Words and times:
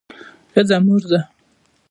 ښځه 0.53 0.77
مور 0.85 1.01
ده 1.11 1.19